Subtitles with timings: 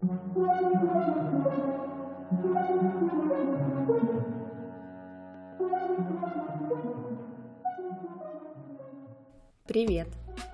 [0.00, 0.16] Привет!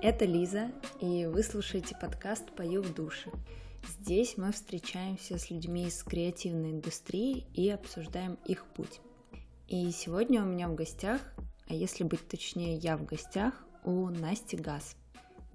[0.03, 3.30] Это Лиза, и вы слушаете подкаст «Пою в душе».
[3.87, 9.01] Здесь мы встречаемся с людьми из креативной индустрии и обсуждаем их путь.
[9.69, 11.21] И сегодня у меня в гостях,
[11.69, 14.97] а если быть точнее, я в гостях у Насти Газ.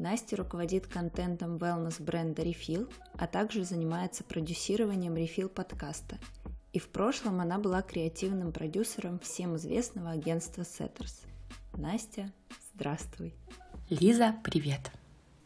[0.01, 6.17] Настя руководит контентом wellness бренда Refill, а также занимается продюсированием Refill подкаста.
[6.73, 11.27] И в прошлом она была креативным продюсером всем известного агентства Setters.
[11.77, 12.31] Настя,
[12.73, 13.35] здравствуй.
[13.91, 14.91] Лиза, привет.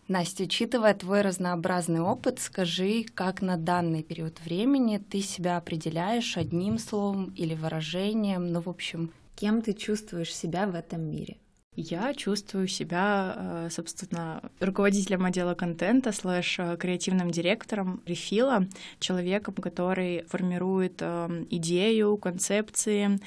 [0.07, 6.77] Настя, учитывая твой разнообразный опыт, скажи, как на данный период времени ты себя определяешь одним
[6.77, 11.39] словом или выражением, ну, в общем, кем ты чувствуешь себя в этом мире?
[11.75, 18.67] Я чувствую себя, э, собственно, руководителем отдела контента слэш э, креативным директором рефила,
[18.99, 23.19] человеком, который формирует э, идею, концепции,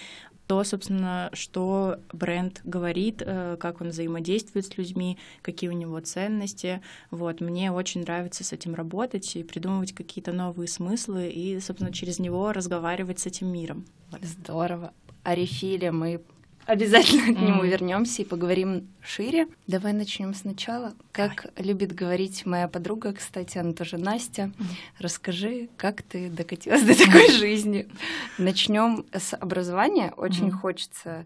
[0.47, 6.81] то, собственно, что бренд говорит, как он взаимодействует с людьми, какие у него ценности.
[7.11, 12.19] Вот, мне очень нравится с этим работать и придумывать какие-то новые смыслы и, собственно, через
[12.19, 13.85] него разговаривать с этим миром.
[14.23, 14.95] Здорово.
[15.23, 16.23] О рефиле мы
[16.69, 19.49] Обязательно к нему вернемся и поговорим шире.
[19.67, 20.93] Давай начнем сначала.
[21.13, 21.67] Как Давай.
[21.67, 24.65] любит говорить моя подруга, кстати, она тоже Настя, mm.
[24.99, 27.89] расскажи, как ты докатилась до такой жизни.
[28.37, 30.13] Начнем с образования.
[30.15, 30.59] Очень mm.
[30.59, 31.25] хочется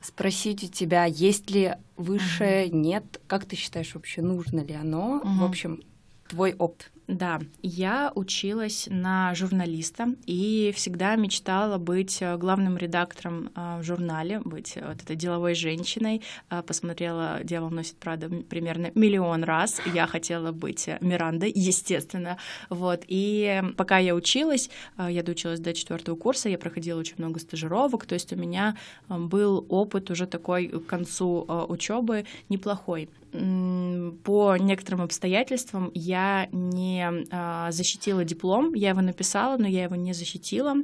[0.00, 5.22] спросить у тебя, есть ли высшее, нет, как ты считаешь вообще, нужно ли оно?
[5.24, 5.38] Mm-hmm.
[5.38, 5.82] В общем,
[6.28, 6.90] твой опыт.
[7.12, 14.40] Да, я училась на журналиста и всегда мечтала быть э, главным редактором э, в журнале,
[14.40, 16.22] быть э, вот этой деловой женщиной.
[16.66, 19.82] Посмотрела «Дьявол носит Прада» примерно миллион раз.
[19.92, 22.38] Я хотела быть Мирандой, естественно.
[22.70, 23.02] Вот.
[23.08, 28.14] И пока я училась, я доучилась до четвертого курса, я проходила очень много стажировок, то
[28.14, 28.76] есть у меня
[29.08, 38.24] был опыт уже такой к концу учебы неплохой по некоторым обстоятельствам я не а, защитила
[38.24, 38.74] диплом.
[38.74, 40.74] Я его написала, но я его не защитила.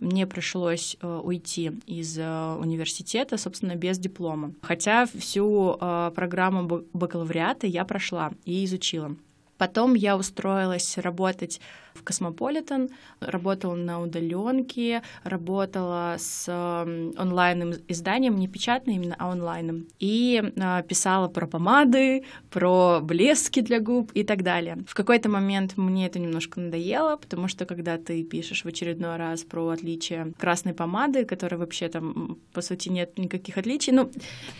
[0.00, 4.52] Мне пришлось э, уйти из э, университета, собственно, без диплома.
[4.62, 9.16] Хотя всю э, программу бакалавриата я прошла и изучила.
[9.56, 11.60] Потом я устроилась работать
[11.98, 19.86] в Космополитен, работала на удаленке, работала с онлайнным изданием, не печатным именно, а онлайном.
[19.98, 24.78] И э, писала про помады, про блески для губ и так далее.
[24.86, 29.42] В какой-то момент мне это немножко надоело, потому что когда ты пишешь в очередной раз
[29.44, 34.10] про отличие красной помады, которая вообще там, по сути, нет никаких отличий, ну,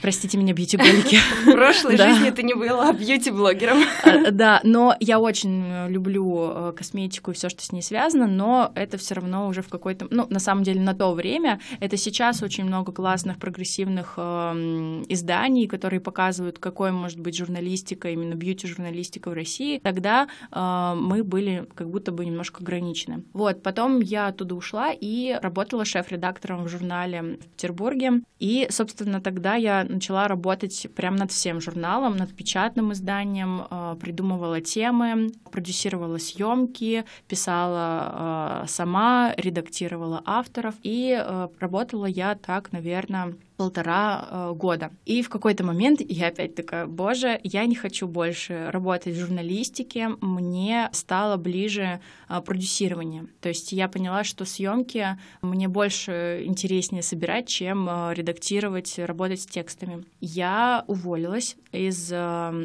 [0.03, 1.19] простите меня, бьюти-блогеры.
[1.47, 3.79] В прошлой жизни ты не была бьюти-блогером.
[4.05, 6.73] А, да, но я очень люблю э,
[7.29, 10.27] косметику и все, что с ней связано, но это все равно уже в какой-то, ну,
[10.31, 16.01] на самом деле, на то время, это сейчас очень много классных прогрессивных э, изданий, которые
[16.01, 22.13] показывают, какой может быть журналистика, именно бьюти-журналистика в России, тогда э, мы были как будто
[22.13, 23.23] бы немножко ограничены.
[23.33, 29.55] Вот, потом я оттуда ушла и работала шеф-редактором в журнале в Петербурге, и, собственно, тогда
[29.55, 37.05] я начала работать прямо над всем журналом, над печатным изданием, э, придумывала темы, продюсировала съемки,
[37.27, 44.93] писала э, сама, редактировала авторов, и э, работала я так, наверное, полтора э, года.
[45.05, 50.11] И в какой-то момент я опять такая, боже, я не хочу больше работать в журналистике,
[50.21, 53.27] мне стало ближе э, продюсирование.
[53.41, 59.47] То есть я поняла, что съемки мне больше интереснее собирать, чем э, редактировать, работать с
[59.47, 60.05] текстами.
[60.21, 62.09] Я уволилась из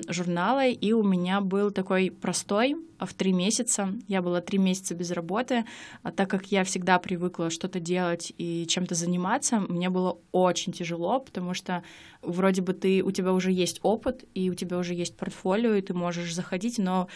[0.08, 3.90] журнала, и у меня был такой простой в три месяца.
[4.08, 5.66] Я была три месяца без работы,
[6.04, 10.82] а так как я всегда привыкла что-то делать и чем-то заниматься, мне было очень тяжело
[10.83, 11.83] тяжело, потому что
[12.21, 15.81] вроде бы ты, у тебя уже есть опыт, и у тебя уже есть портфолио, и
[15.81, 17.07] ты можешь заходить, но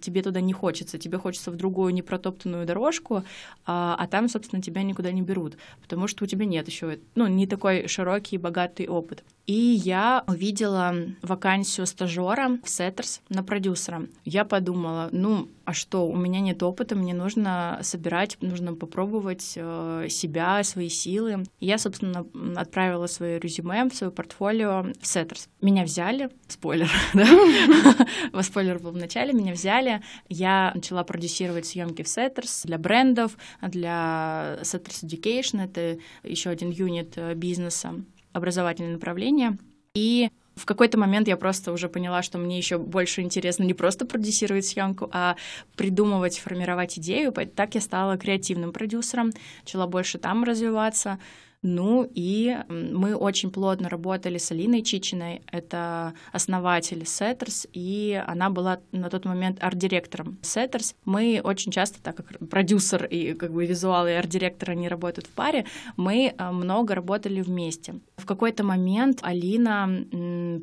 [0.00, 0.98] тебе туда не хочется.
[0.98, 3.24] Тебе хочется в другую непротоптанную дорожку,
[3.66, 7.26] а, а там, собственно, тебя никуда не берут, потому что у тебя нет еще, ну,
[7.26, 9.24] не такой широкий и богатый опыт.
[9.46, 14.06] И я увидела вакансию стажера в Setters на продюсера.
[14.24, 20.06] Я подумала, ну, а что, у меня нет опыта, мне нужно собирать, нужно попробовать э,
[20.08, 21.44] себя, свои силы.
[21.60, 25.48] Я, собственно, отправила свое резюме, свое портфолио в Setters.
[25.60, 32.06] Меня взяли, спойлер, да, спойлер был в начале, меня взяли, я начала продюсировать съемки в
[32.06, 37.94] Setters для брендов, для Setters Education, это еще один юнит э, бизнеса,
[38.32, 39.56] образовательное направление.
[39.94, 44.06] И В какой-то момент я просто уже поняла, что мне еще больше интересно не просто
[44.06, 45.36] продюсировать съемку, а
[45.76, 47.32] придумывать, формировать идею.
[47.32, 49.32] Так я стала креативным продюсером,
[49.62, 51.18] начала больше там развиваться.
[51.64, 58.80] Ну и мы очень плотно работали с Алиной Чичиной, это основатель Setters, и она была
[58.92, 60.94] на тот момент арт-директором Setters.
[61.06, 65.30] Мы очень часто, так как продюсер и как бы визуал и арт-директор, они работают в
[65.30, 65.64] паре,
[65.96, 67.94] мы э, много работали вместе.
[68.18, 70.04] В какой-то момент Алина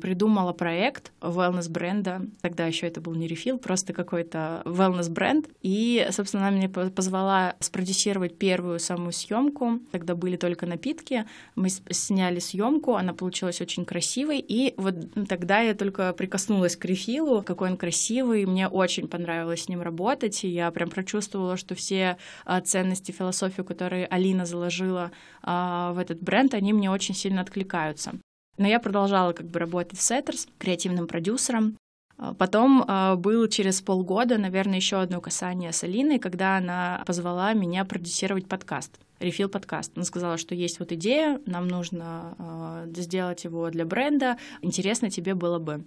[0.00, 6.06] придумала проект wellness бренда, тогда еще это был не рефил, просто какой-то wellness бренд, и,
[6.12, 11.26] собственно, она меня позвала спродюсировать первую самую съемку, тогда были только напитки, напитки.
[11.54, 14.38] Мы сняли съемку, она получилась очень красивой.
[14.38, 14.94] И вот
[15.28, 18.46] тогда я только прикоснулась к рефилу, какой он красивый.
[18.46, 20.44] Мне очень понравилось с ним работать.
[20.44, 25.10] И я прям прочувствовала, что все а, ценности, философию, которые Алина заложила
[25.42, 28.12] а, в этот бренд, они мне очень сильно откликаются.
[28.58, 31.76] Но я продолжала как бы работать в Setters, креативным продюсером.
[32.18, 37.54] А, потом э, был через полгода, наверное, еще одно касание с Алиной, когда она позвала
[37.54, 38.98] меня продюсировать подкаст.
[39.22, 39.92] Рефил подкаст.
[39.94, 44.36] Она сказала, что есть вот идея, нам нужно э, сделать его для бренда.
[44.62, 45.84] Интересно тебе было бы.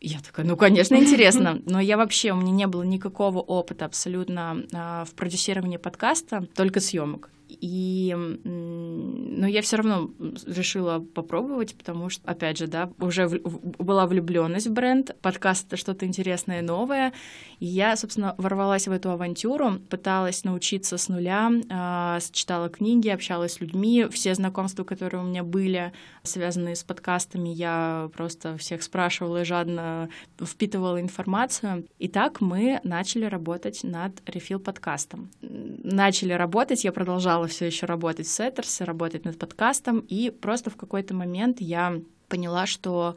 [0.00, 1.62] Я такая, ну, конечно, интересно.
[1.66, 6.80] Но я вообще, у меня не было никакого опыта абсолютно э, в продюсировании подкаста, только
[6.80, 7.30] съемок.
[7.48, 10.10] И, но я все равно
[10.46, 13.38] решила попробовать, потому что, опять же, да, уже в,
[13.82, 17.12] была влюбленность в бренд, подкаст что-то интересное, новое.
[17.60, 23.54] И я, собственно, ворвалась в эту авантюру, пыталась научиться с нуля, э, читала книги, общалась
[23.54, 25.92] с людьми, все знакомства, которые у меня были,
[26.22, 30.08] связанные с подкастами, я просто всех спрашивала и жадно
[30.40, 31.86] впитывала информацию.
[31.98, 35.30] И так мы начали работать над рефил подкастом.
[35.42, 40.70] Начали работать, я продолжала продолжала все еще работать в Сеттерсе, работать над подкастом, и просто
[40.70, 43.16] в какой-то момент я поняла, что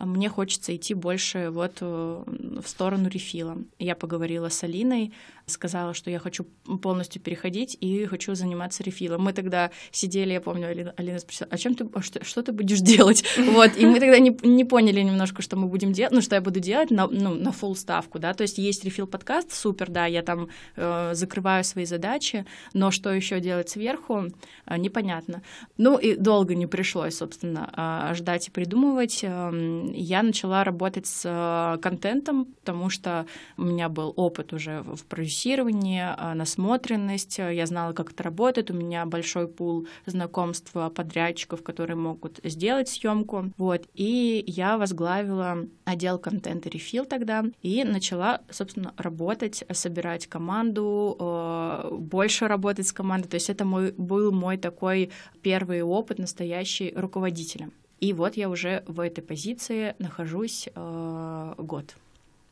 [0.00, 2.22] мне хочется идти больше вот э,
[2.62, 3.58] в сторону рефила.
[3.78, 5.12] Я поговорила с Алиной,
[5.46, 6.44] сказала, что я хочу
[6.82, 9.22] полностью переходить и хочу заниматься рефилом.
[9.22, 12.52] Мы тогда сидели, я помню, Алина, Алина спросила, а чем ты, а что, что ты
[12.52, 13.24] будешь делать?
[13.58, 16.40] Вот, и мы тогда не, не поняли немножко, что мы будем делать, ну, что я
[16.40, 20.06] буду делать на, ну, на full ставку, да, то есть есть рефил подкаст, супер, да,
[20.06, 22.44] я там э, закрываю свои задачи,
[22.74, 24.26] но что еще делать сверху,
[24.66, 25.42] э, непонятно.
[25.76, 29.20] Ну, и долго не пришлось, собственно, э, ждать и придумывать.
[29.22, 33.26] Э, я начала работать с э, контентом, потому что
[33.56, 37.38] у меня был опыт уже в продюсировании а, насмотренность.
[37.38, 38.70] Я знала, как это работает.
[38.70, 43.52] У меня большой пул знакомств подрядчиков, которые могут сделать съемку.
[43.56, 43.86] Вот.
[43.94, 52.86] И я возглавила отдел контента рефил тогда и начала, собственно, работать, собирать команду, больше работать
[52.86, 53.28] с командой.
[53.28, 55.10] То есть это мой, был мой такой
[55.42, 57.72] первый опыт настоящий руководителем.
[58.00, 61.94] И вот я уже в этой позиции нахожусь э, год.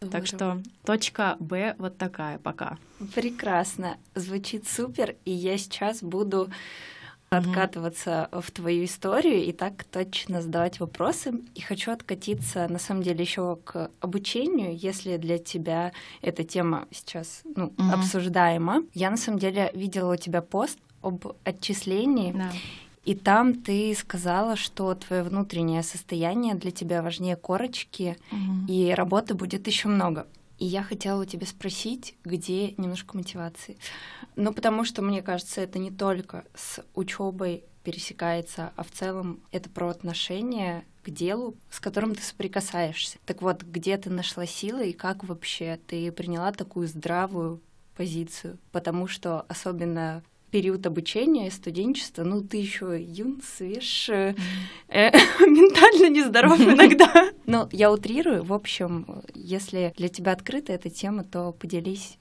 [0.01, 0.13] Здорово.
[0.13, 2.79] Так что точка Б вот такая пока.
[3.15, 3.97] Прекрасно.
[4.15, 6.51] Звучит супер, и я сейчас буду
[7.29, 8.41] откатываться mm-hmm.
[8.41, 11.41] в твою историю и так точно задавать вопросы.
[11.55, 15.93] И хочу откатиться, на самом деле, еще к обучению, если для тебя
[16.23, 17.93] эта тема сейчас ну, mm-hmm.
[17.93, 18.85] обсуждаема.
[18.95, 22.35] Я на самом деле видела у тебя пост об отчислении.
[22.35, 22.53] Yeah.
[23.07, 28.67] И там ты сказала, что твое внутреннее состояние для тебя важнее корочки, угу.
[28.69, 30.27] и работы будет еще много.
[30.59, 33.79] И я хотела у тебя спросить, где немножко мотивации.
[34.35, 39.71] Ну, потому что, мне кажется, это не только с учебой пересекается, а в целом это
[39.71, 43.19] про отношение к делу, с которым ты соприкасаешься.
[43.25, 47.61] Так вот, где ты нашла силы и как вообще ты приняла такую здравую
[47.97, 48.59] позицию?
[48.73, 50.25] Потому что особенно
[50.57, 54.33] период обучения и студенчества, ну, ты еще юн, свеж, э,
[54.89, 57.31] ментально нездоров иногда.
[57.45, 58.43] Но я утрирую.
[58.43, 62.17] В общем, если для тебя открыта эта тема, то поделись.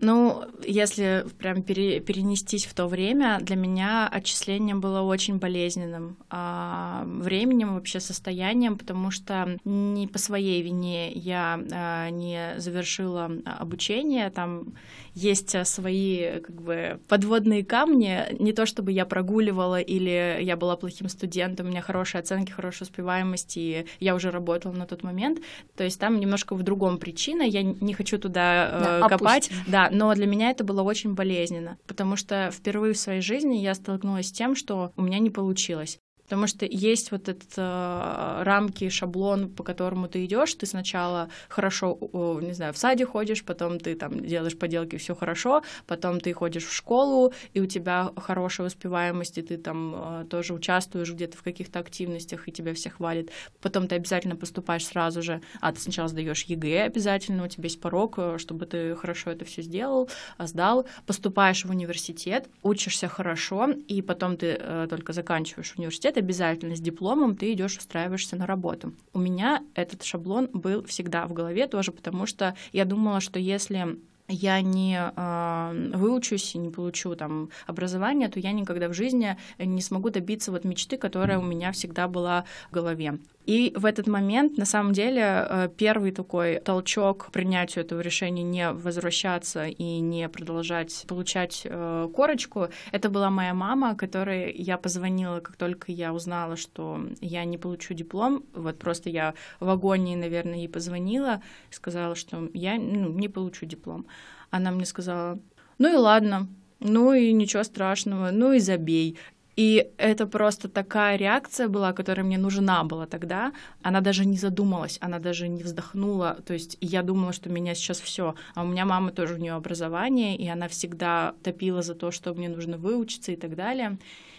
[0.00, 7.04] Ну, если прям пере, перенестись в то время, для меня отчисление было очень болезненным а,
[7.06, 14.74] временем, вообще состоянием, потому что не по своей вине я а, не завершила обучение, там
[15.14, 21.08] есть свои как бы подводные камни, не то чтобы я прогуливала или я была плохим
[21.08, 25.40] студентом, у меня хорошие оценки, хорошая успеваемость, и я уже работала на тот момент,
[25.76, 29.64] то есть там немножко в другом причина, я не хочу туда да, э, копать, опустим.
[29.66, 33.74] да, но для меня это было очень болезненно, потому что впервые в своей жизни я
[33.74, 35.98] столкнулась с тем, что у меня не получилось
[36.30, 40.54] Потому что есть вот этот э, рамки, шаблон, по которому ты идешь.
[40.54, 45.16] Ты сначала хорошо, э, не знаю, в саде ходишь, потом ты там делаешь поделки, все
[45.16, 50.24] хорошо, потом ты ходишь в школу, и у тебя хорошая успеваемость, и ты там э,
[50.30, 53.30] тоже участвуешь где-то в каких-то активностях, и тебя все хвалят.
[53.60, 55.40] Потом ты обязательно поступаешь сразу же.
[55.60, 59.44] А, ты сначала сдаешь ЕГЭ обязательно, у тебя есть порог, э, чтобы ты хорошо это
[59.44, 60.08] все сделал,
[60.38, 60.86] а, сдал.
[61.06, 67.36] Поступаешь в университет, учишься хорошо, и потом ты э, только заканчиваешь университет, обязательно с дипломом
[67.36, 68.92] ты идешь устраиваешься на работу.
[69.12, 73.98] У меня этот шаблон был всегда в голове тоже, потому что я думала, что если
[74.30, 79.82] я не э, выучусь и не получу там образование, то я никогда в жизни не
[79.82, 83.18] смогу добиться вот мечты, которая у меня всегда была в голове.
[83.46, 88.42] И в этот момент, на самом деле, э, первый такой толчок к принятию этого решения
[88.42, 95.40] не возвращаться и не продолжать получать э, корочку, это была моя мама, которой я позвонила,
[95.40, 98.44] как только я узнала, что я не получу диплом.
[98.52, 104.06] Вот просто я в агонии, наверное, ей позвонила, сказала, что я ну, не получу диплом.
[104.50, 105.38] Она мне сказала,
[105.78, 106.46] ну и ладно,
[106.78, 109.18] ну и ничего страшного, ну и забей.
[109.60, 113.52] И это просто такая реакция была, которая мне нужна была тогда.
[113.82, 116.38] Она даже не задумалась, она даже не вздохнула.
[116.46, 118.36] То есть я думала, что меня сейчас все.
[118.54, 122.32] А у меня мама тоже у нее образование, и она всегда топила за то, что
[122.32, 123.98] мне нужно выучиться и так далее.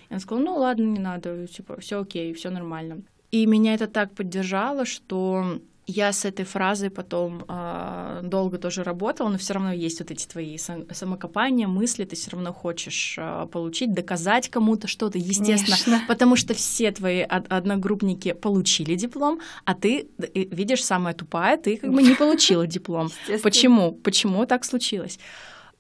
[0.10, 3.04] И она сказала, ну ладно, не надо, типа, все окей, все нормально.
[3.30, 9.30] И меня это так поддержало, что я с этой фразой потом э, долго тоже работала,
[9.30, 13.94] но все равно есть вот эти твои самокопания, мысли, ты все равно хочешь э, получить,
[13.94, 16.08] доказать кому-то что-то, естественно, Конечно.
[16.08, 22.02] потому что все твои одногруппники получили диплом, а ты видишь самая тупая, ты как бы
[22.02, 23.10] не получила диплом.
[23.44, 23.92] Почему?
[23.92, 25.20] Почему так случилось?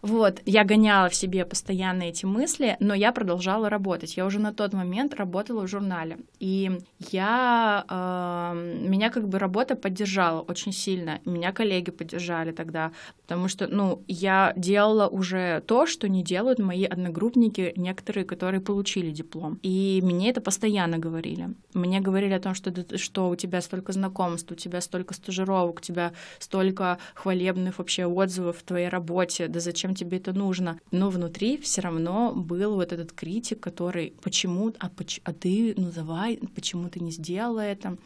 [0.01, 4.17] Вот, я гоняла в себе постоянно эти мысли, но я продолжала работать.
[4.17, 6.17] Я уже на тот момент работала в журнале.
[6.39, 6.79] И
[7.11, 11.19] я, э, меня как бы работа поддержала очень сильно.
[11.25, 12.91] Меня коллеги поддержали тогда,
[13.21, 19.11] потому что, ну, я делала уже то, что не делают мои одногруппники, некоторые, которые получили
[19.11, 19.59] диплом.
[19.61, 21.49] И мне это постоянно говорили.
[21.73, 25.81] Мне говорили о том, что, что у тебя столько знакомств, у тебя столько стажировок, у
[25.81, 30.79] тебя столько хвалебных вообще отзывов в твоей работе, да зачем зачем тебе это нужно.
[30.91, 34.89] Но внутри все равно был вот этот критик, который почему, а,
[35.23, 37.97] а ты, ну давай, почему ты не сделала это?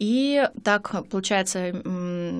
[0.00, 1.58] И так, получается,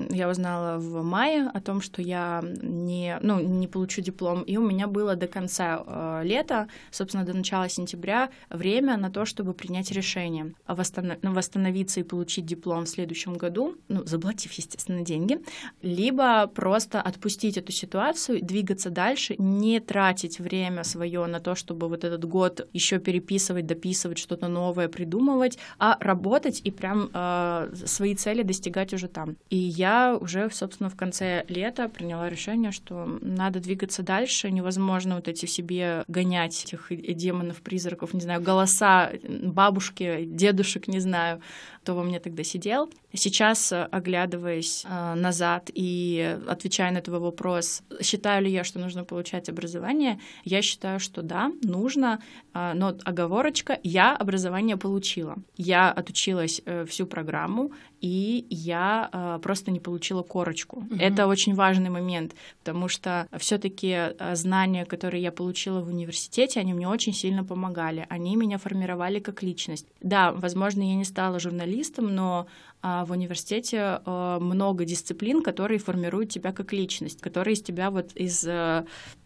[0.09, 4.67] я узнала в мае о том, что я не, ну, не получу диплом, и у
[4.67, 9.91] меня было до конца э, лета, собственно, до начала сентября, время на то, чтобы принять
[9.91, 10.55] решение.
[10.67, 15.39] Ну, восстановиться и получить диплом в следующем году, ну, заплатив, естественно, деньги,
[15.83, 22.03] либо просто отпустить эту ситуацию, двигаться дальше, не тратить время свое на то, чтобы вот
[22.05, 27.50] этот год еще переписывать, дописывать, что-то новое придумывать, а работать и прям э,
[27.85, 29.37] свои цели достигать уже там.
[29.49, 35.27] И я уже, собственно, в конце лета приняла решение, что надо двигаться дальше, невозможно вот
[35.27, 41.41] эти себе гонять этих демонов, призраков, не знаю, голоса бабушки, дедушек, не знаю,
[41.81, 42.89] кто во мне тогда сидел.
[43.13, 49.49] Сейчас, оглядываясь э, назад и отвечая на твой вопрос, считаю ли я, что нужно получать
[49.49, 52.21] образование, я считаю, что да, нужно,
[52.53, 55.35] э, но оговорочка, я образование получила.
[55.57, 57.71] Я отучилась э, всю программу,
[58.01, 60.77] и я э, просто не получила корочку.
[60.77, 60.95] Угу.
[60.99, 66.73] Это очень важный момент, потому что все-таки э, знания, которые я получила в университете, они
[66.73, 68.07] мне очень сильно помогали.
[68.09, 69.85] Они меня формировали как личность.
[70.01, 72.47] Да, возможно, я не стала журналистом, но
[72.81, 78.11] а в университете э, много дисциплин, которые формируют тебя как личность, которые из тебя вот
[78.15, 78.85] из э,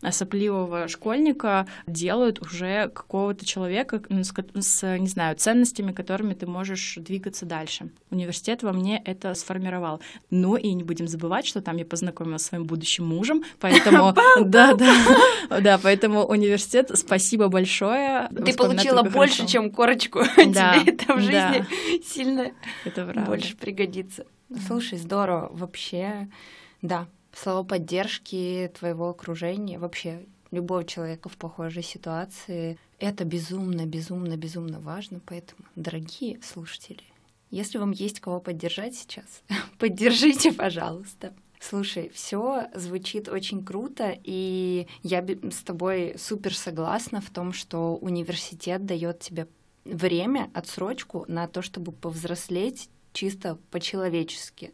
[0.09, 7.45] сопливого школьника делают уже какого-то человека с, с, не знаю, ценностями, которыми ты можешь двигаться
[7.45, 7.89] дальше.
[8.11, 10.01] Университет во мне это сформировал.
[10.29, 14.13] Ну и не будем забывать, что там я познакомилась с своим будущим мужем, поэтому...
[14.43, 14.95] Да, да,
[15.61, 18.29] да, поэтому университет, спасибо большое.
[18.29, 20.23] Ты получила больше, чем корочку.
[20.35, 21.65] Тебе это в жизни
[22.03, 22.51] сильно
[22.83, 23.05] это
[23.45, 24.25] правда больше пригодится.
[24.67, 25.49] Слушай, здорово.
[25.51, 26.29] Вообще,
[26.81, 34.79] да, слова поддержки твоего окружения, вообще любого человека в похожей ситуации, это безумно, безумно, безумно
[34.79, 35.19] важно.
[35.25, 37.03] Поэтому, дорогие слушатели,
[37.51, 39.43] если вам есть кого поддержать сейчас,
[39.79, 41.33] поддержите, пожалуйста.
[41.59, 48.85] Слушай, все звучит очень круто, и я с тобой супер согласна в том, что университет
[48.85, 49.47] дает тебе
[49.83, 54.73] время, отсрочку на то, чтобы повзрослеть чисто по-человечески.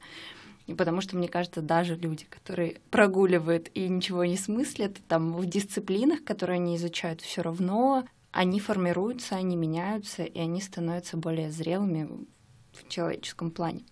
[0.77, 6.24] Потому что, мне кажется, даже люди, которые прогуливают и ничего не смыслят, там в дисциплинах,
[6.24, 12.10] которые они изучают, все равно они формируются, они меняются, и они становятся более зрелыми
[12.71, 13.83] в человеческом плане,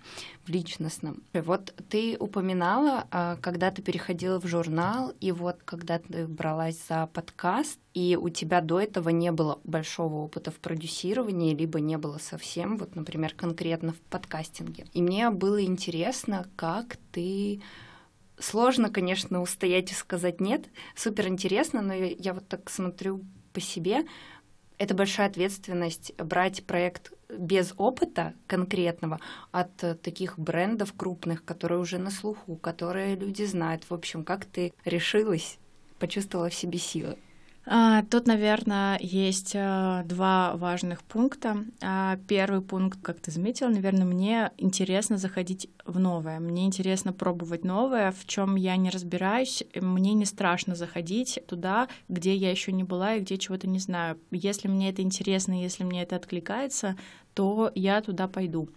[0.46, 1.24] в личностном.
[1.34, 7.08] Вот ты упоминала, а, когда ты переходила в журнал, и вот когда ты бралась за
[7.08, 12.18] подкаст, и у тебя до этого не было большого опыта в продюсировании, либо не было
[12.18, 14.86] совсем, вот, например, конкретно в подкастинге.
[14.94, 17.62] И мне было интересно, как ты
[18.40, 20.70] Сложно, конечно, устоять и сказать нет.
[20.96, 24.06] Супер интересно, но я вот так смотрю по себе.
[24.78, 29.20] Это большая ответственность брать проект без опыта конкретного
[29.52, 33.84] от таких брендов крупных, которые уже на слуху, которые люди знают.
[33.90, 35.60] В общем, как ты решилась,
[36.00, 37.18] почувствовала в себе силы?
[37.72, 41.66] А, тут, наверное, есть а, два важных пункта.
[41.84, 46.40] А, первый пункт, как ты заметила, наверное, мне интересно заходить в новое.
[46.40, 49.64] Мне интересно пробовать новое, в чем я не разбираюсь.
[49.76, 54.20] Мне не страшно заходить туда, где я еще не была и где чего-то не знаю.
[54.32, 56.98] Если мне это интересно, если мне это откликается,
[57.36, 58.70] то я туда пойду.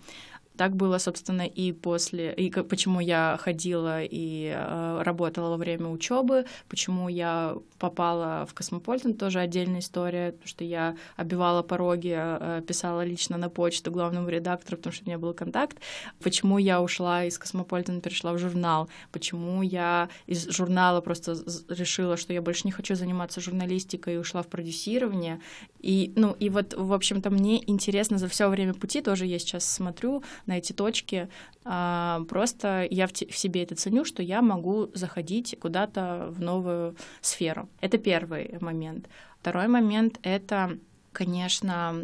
[0.62, 6.44] Так было, собственно, и после, и почему я ходила и э, работала во время учебы,
[6.68, 13.04] почему я попала в Космополитен, тоже отдельная история, потому что я обивала пороги, э, писала
[13.04, 15.78] лично на почту главному редактору, потому что у меня был контакт,
[16.22, 21.34] почему я ушла из Космополитен, перешла в журнал, почему я из журнала просто
[21.70, 25.40] решила, что я больше не хочу заниматься журналистикой и ушла в продюсирование.
[25.80, 29.64] И, ну, и вот, в общем-то, мне интересно за все время пути, тоже я сейчас
[29.64, 31.28] смотрю на эти точки.
[31.64, 37.68] А, просто я в, себе это ценю, что я могу заходить куда-то в новую сферу.
[37.80, 39.08] Это первый момент.
[39.40, 40.78] Второй момент— это
[41.12, 41.94] конечно,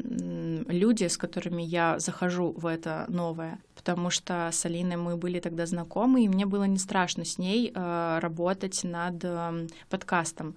[0.68, 5.64] люди, с которыми я захожу в это новое, потому что с Алиной мы были тогда
[5.64, 9.24] знакомы, и мне было не страшно с ней э, работать над
[9.88, 10.56] подкастом.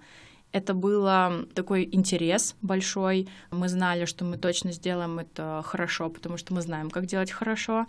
[0.52, 1.08] Это был
[1.54, 3.28] такой интерес большой.
[3.50, 7.86] Мы знали, что мы точно сделаем это хорошо, потому что мы знаем, как делать хорошо.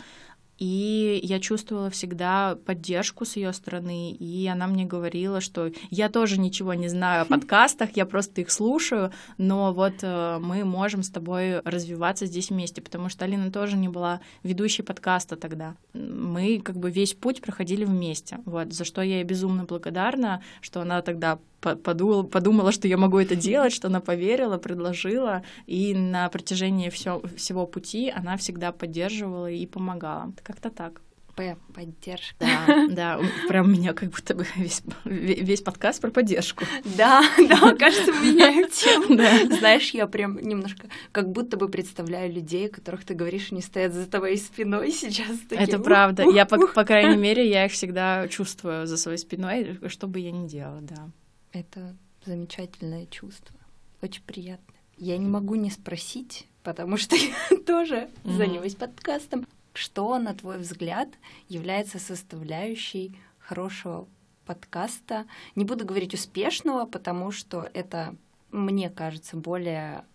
[0.59, 6.39] И я чувствовала всегда поддержку с ее стороны, и она мне говорила, что я тоже
[6.39, 11.09] ничего не знаю о подкастах, я просто их слушаю, но вот э, мы можем с
[11.09, 15.75] тобой развиваться здесь вместе, потому что Алина тоже не была ведущей подкаста тогда.
[15.93, 20.81] Мы как бы весь путь проходили вместе, вот, за что я ей безумно благодарна, что
[20.81, 26.29] она тогда подумала, подумала, что я могу это делать, что она поверила, предложила, и на
[26.29, 30.33] протяжении всё, всего пути она всегда поддерживала и помогала.
[30.43, 31.01] Как-то так.
[31.35, 32.35] П, поддержка.
[32.39, 36.63] Да, да, прям у меня как будто бы весь, весь подкаст про поддержку.
[36.95, 39.15] Да, да, кажется, меняем тему.
[39.17, 39.57] Да.
[39.57, 44.05] Знаешь, я прям немножко как будто бы представляю людей, которых ты говоришь, не стоят за
[44.05, 45.39] твоей спиной сейчас.
[45.49, 46.23] Такие, Это правда.
[46.29, 50.31] Я, по, по крайней мере, я их всегда чувствую за своей спиной, что бы я
[50.31, 51.09] ни делала, да.
[51.53, 53.55] Это замечательное чувство.
[54.01, 54.73] Очень приятно.
[54.97, 57.15] Я не могу не спросить, потому что
[57.51, 58.37] я тоже mm-hmm.
[58.37, 59.45] занимаюсь подкастом.
[59.73, 61.09] Что, на твой взгляд,
[61.49, 64.07] является составляющей хорошего
[64.45, 65.25] подкаста?
[65.55, 68.15] Не буду говорить успешного, потому что это,
[68.51, 70.05] мне кажется, более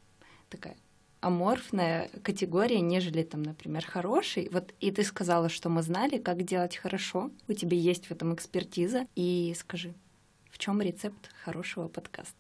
[0.50, 0.76] такая
[1.20, 4.48] аморфная категория, нежели там, например, хороший.
[4.52, 7.30] Вот и ты сказала, что мы знали, как делать хорошо.
[7.48, 9.06] У тебя есть в этом экспертиза.
[9.16, 9.94] И скажи,
[10.58, 12.34] в чем рецепт хорошего подкаста?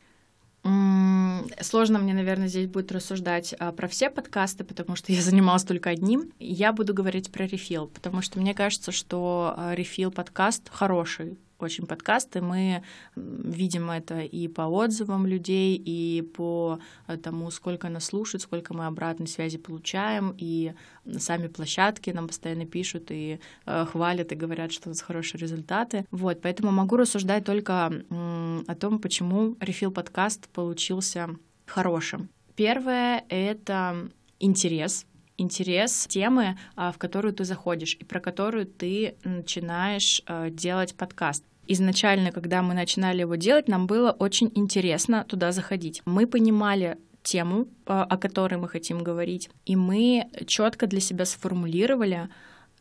[1.60, 5.90] Сложно мне, наверное, здесь будет рассуждать а, про все подкасты, потому что я занималась только
[5.90, 6.32] одним.
[6.40, 11.86] Я буду говорить про рефил, потому что мне кажется, что а, рефил подкаст хороший очень
[11.86, 12.40] подкасты.
[12.40, 12.82] Мы
[13.16, 18.86] видим это и по отзывам людей, и по э, тому, сколько нас слушают, сколько мы
[18.86, 20.72] обратной связи получаем, и
[21.18, 26.06] сами площадки нам постоянно пишут и э, хвалят и говорят, что у нас хорошие результаты.
[26.10, 31.28] Вот, поэтому могу рассуждать только о том, почему рефил подкаст получился
[31.66, 32.28] хорошим.
[32.56, 34.08] Первое— это
[34.40, 35.06] интерес
[35.38, 41.44] интерес темы, а, в которую ты заходишь и про которую ты начинаешь а, делать подкаст.
[41.66, 46.02] Изначально, когда мы начинали его делать, нам было очень интересно туда заходить.
[46.04, 52.28] Мы понимали тему, а, о которой мы хотим говорить, и мы четко для себя сформулировали,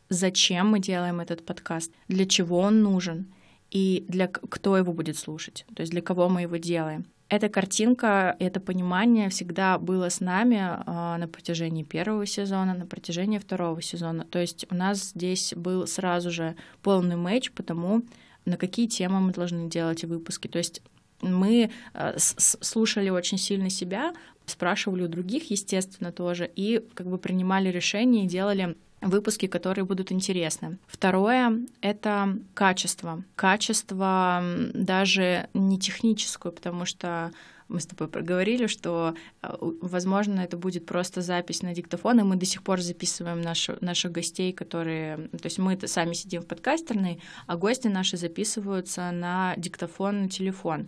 [0.10, 3.28] зачем мы делаем этот подкаст, для чего он нужен
[3.72, 7.06] и для кто его будет слушать, то есть для кого мы его делаем.
[7.30, 13.38] Эта картинка, это понимание всегда было с нами э, на протяжении первого сезона, на протяжении
[13.38, 14.24] второго сезона.
[14.24, 18.04] То есть у нас здесь был сразу же полный матч по тому,
[18.46, 20.48] на какие темы мы должны делать выпуски.
[20.48, 20.82] То есть
[21.22, 24.14] мы э, слушали очень сильно себя,
[24.46, 30.12] спрашивали у других, естественно, тоже, и как бы принимали решения и делали выпуски, которые будут
[30.12, 30.78] интересны.
[30.88, 33.24] Второе— это качество.
[33.36, 37.32] Качество даже не техническое, потому что
[37.68, 39.50] мы с тобой проговорили, что, э,
[39.82, 44.12] возможно, это будет просто запись на диктофон, и мы до сих пор записываем нашу, наших
[44.14, 45.18] гостей, которые...
[45.18, 50.88] То есть мы сами сидим в подкастерной, а гости наши записываются на диктофон, на телефон.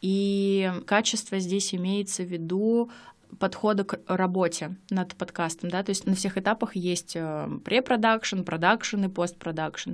[0.00, 2.90] И качество здесь имеется в виду
[3.38, 9.04] подхода к работе над подкастом, да, то есть на всех этапах есть э, препродакшн, продакшн
[9.04, 9.92] и постпродакшн.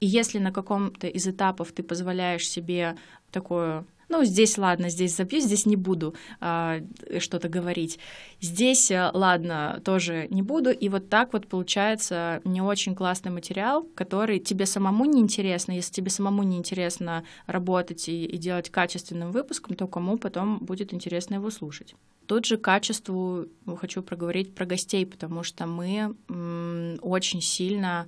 [0.00, 2.96] И если на каком-то из этапов ты позволяешь себе
[3.30, 6.80] такое ну, здесь ладно, здесь забью, здесь не буду а,
[7.18, 7.98] что-то говорить.
[8.42, 10.70] Здесь, э, ладно, тоже не буду.
[10.70, 15.72] И вот так вот получается не очень классный материал, который тебе самому не интересно.
[15.72, 20.92] Если тебе самому не интересно работать и, и делать качественным выпуском, то кому потом будет
[20.92, 21.94] интересно его слушать.
[22.26, 23.46] Тут же качеству
[23.78, 28.06] хочу проговорить про гостей, потому что мы м, очень сильно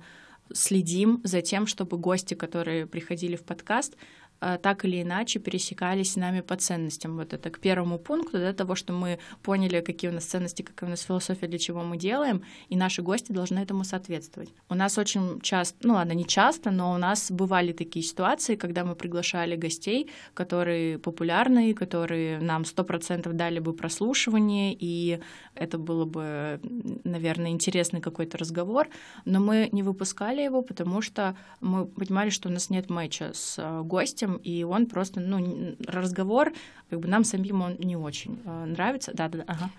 [0.53, 3.95] следим за тем, чтобы гости, которые приходили в подкаст,
[4.39, 7.15] так или иначе пересекались с нами по ценностям.
[7.15, 10.87] Вот это к первому пункту, да, того, что мы поняли, какие у нас ценности, какая
[10.87, 14.49] у нас философия, для чего мы делаем, и наши гости должны этому соответствовать.
[14.69, 18.83] У нас очень часто, ну ладно, не часто, но у нас бывали такие ситуации, когда
[18.83, 25.19] мы приглашали гостей, которые популярны, которые нам сто процентов дали бы прослушивание, и
[25.55, 26.59] это было бы,
[27.03, 28.87] наверное, интересный какой-то разговор,
[29.25, 33.57] но мы не выпускали его, потому что мы понимали, что у нас нет матча с
[33.57, 33.81] э,
[34.25, 36.53] гостем, и он просто, ну, разговор,
[36.89, 39.11] как бы нам самим он не очень э, нравится.
[39.13, 39.69] Да, да, да, ага.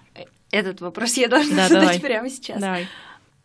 [0.51, 2.01] Этот вопрос я должна да, задать давай.
[2.01, 2.61] прямо сейчас.
[2.61, 2.87] Давай.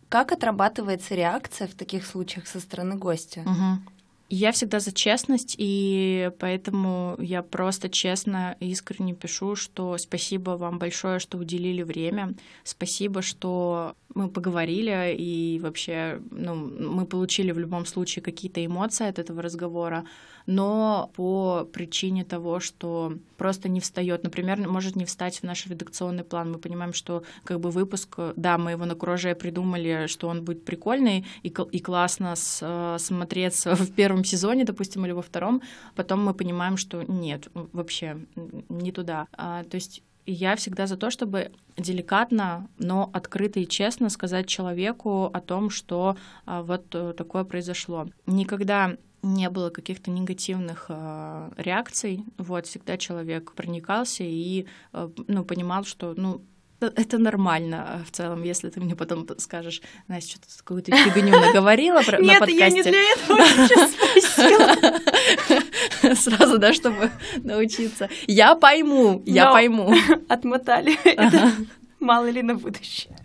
[0.10, 3.42] Как отрабатывается реакция в таких случаях со стороны гостя?
[3.42, 3.92] Угу.
[4.34, 11.20] Я всегда за честность, и поэтому я просто честно искренне пишу, что спасибо вам большое,
[11.20, 12.34] что уделили время,
[12.64, 19.20] спасибо, что мы поговорили, и вообще ну, мы получили в любом случае какие-то эмоции от
[19.20, 20.06] этого разговора,
[20.46, 26.24] но по причине того, что просто не встает, например, может не встать в наш редакционный
[26.24, 26.52] план.
[26.52, 30.66] Мы понимаем, что как бы выпуск, да, мы его на кураже придумали, что он будет
[30.66, 35.62] прикольный и, и классно с, э, смотреться в первом сезоне, допустим, или во втором,
[35.96, 38.18] потом мы понимаем, что нет, вообще
[38.70, 39.28] не туда.
[39.34, 45.26] А, то есть я всегда за то, чтобы деликатно, но открыто и честно сказать человеку
[45.26, 48.08] о том, что а, вот э, такое произошло.
[48.28, 52.26] Никогда не было каких-то негативных э, реакций.
[52.38, 56.42] Вот всегда человек проникался и э, ну, понимал, что ну,
[56.82, 62.20] это нормально в целом, если ты мне потом скажешь, Настя, что-то какую-то фигню наговорила про,
[62.20, 62.56] Нет, на подкасте.
[62.56, 64.76] Нет, я не для этого сейчас спросила.
[66.36, 67.12] Сразу, да, чтобы
[67.44, 68.10] научиться.
[68.28, 69.94] Я пойму, я Но пойму.
[70.30, 70.98] Отмотали.
[72.00, 73.16] Мало ли на будущее.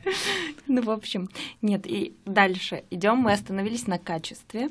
[0.67, 1.31] Ну, в общем,
[1.63, 3.17] нет, и дальше идем.
[3.17, 4.69] Мы остановились на качестве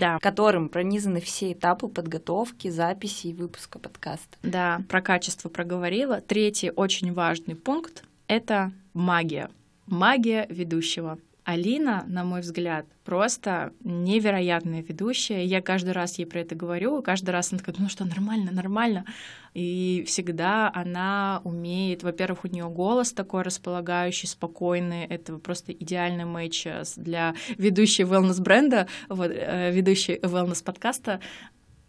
[0.00, 0.18] да.
[0.20, 4.36] которым пронизаны все этапы подготовки, записи и выпуска подкаста.
[4.42, 6.20] Да, про качество проговорила.
[6.20, 9.50] Третий очень важный пункт— это магия.
[9.86, 11.18] Магия ведущего.
[11.46, 15.44] Алина, на мой взгляд, просто невероятная ведущая.
[15.44, 19.04] Я каждый раз ей про это говорю, каждый раз она такая, ну что, нормально, нормально.
[19.54, 26.66] И всегда она умеет, во-первых, у нее голос такой располагающий, спокойный, это просто идеальный матч
[26.96, 31.20] для ведущей wellness бренда, вот, э, ведущей wellness подкаста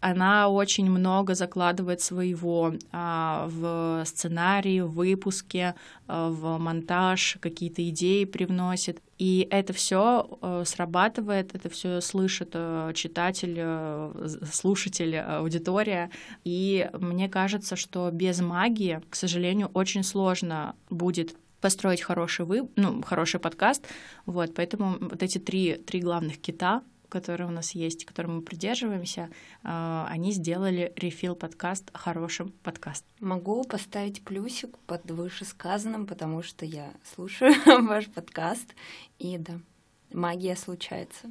[0.00, 5.74] она очень много закладывает своего а, в сценарии, в выпуске,
[6.06, 9.00] а, в монтаж, какие-то идеи привносит.
[9.18, 16.10] И это все а, срабатывает, это все слышит а, читатель, а, слушатель, аудитория.
[16.44, 22.68] И мне кажется, что без магии, к сожалению, очень сложно будет построить хороший, вы...
[22.76, 23.84] ну, хороший подкаст.
[24.26, 29.30] Вот, поэтому вот эти три, три главных кита которые у нас есть, которым мы придерживаемся,
[29.62, 33.08] а, они сделали рефил подкаст хорошим подкастом.
[33.20, 37.52] Могу поставить плюсик под вышесказанным, потому что я слушаю
[37.86, 38.74] ваш подкаст,
[39.18, 39.60] и да,
[40.12, 41.28] магия случается.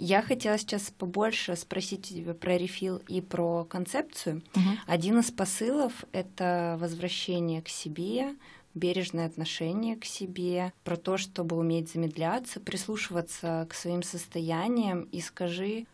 [0.00, 4.44] Я хотела сейчас побольше спросить тебя про рефил и про концепцию.
[4.54, 4.62] Угу.
[4.86, 8.36] Один из посылов— это возвращение к себе,
[8.78, 15.86] бережное отношение к себе, про то, чтобы уметь замедляться, прислушиваться к своим состояниям и скажи,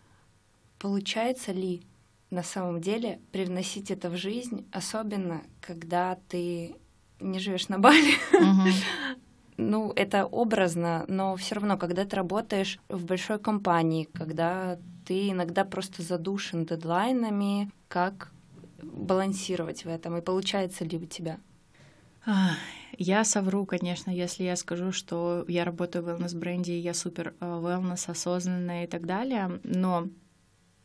[0.79, 1.83] получается ли
[2.31, 6.77] на самом деле привносить это в жизнь, особенно когда ты
[7.21, 8.15] не живешь на Бали.
[9.57, 15.65] Ну, это образно, но все равно, когда ты работаешь в большой компании, когда ты иногда
[15.65, 18.33] просто задушен дедлайнами, как
[18.83, 21.39] балансировать в этом, и получается ли у тебя?
[22.97, 28.09] Я совру, конечно, если я скажу, что я работаю в wellness-бренде, я супер э, wellness,
[28.09, 30.09] осознанная и так далее, но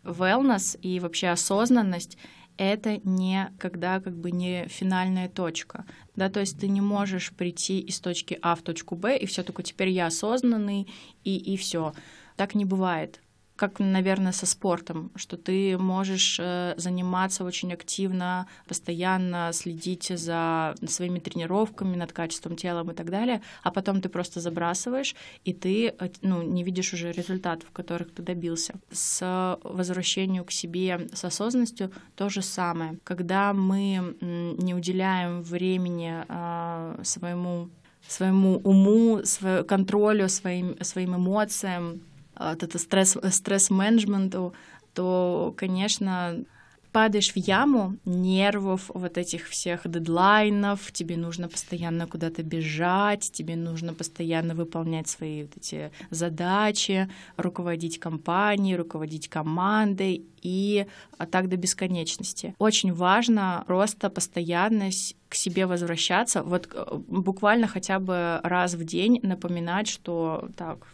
[0.03, 2.17] wellness и вообще осознанность
[2.57, 7.79] это не когда как бы не финальная точка, да, то есть ты не можешь прийти
[7.79, 10.87] из точки А в точку Б и все только теперь я осознанный
[11.23, 11.93] и и все,
[12.35, 13.21] так не бывает
[13.59, 21.19] как, наверное, со спортом, что ты можешь э, заниматься очень активно, постоянно следить за своими
[21.19, 26.09] тренировками, над качеством тела и так далее, а потом ты просто забрасываешь, и ты э,
[26.21, 28.75] ну, не видишь уже результатов, которых ты добился.
[28.93, 32.97] С возвращением к себе, с осознанностью то же самое.
[33.03, 37.69] Когда мы не уделяем времени а, своему
[38.07, 42.01] своему уму, своему контролю, своим, своим эмоциям,
[42.39, 44.53] вот это стресс, стресс-менеджменту,
[44.93, 46.43] то, конечно,
[46.91, 53.93] падаешь в яму нервов, вот этих всех дедлайнов, тебе нужно постоянно куда-то бежать, тебе нужно
[53.93, 62.55] постоянно выполнять свои вот эти задачи, руководить компанией, руководить командой и а так до бесконечности.
[62.57, 64.89] Очень важно просто постоянно
[65.27, 70.87] к себе возвращаться, вот э, буквально хотя бы раз в день напоминать, что так,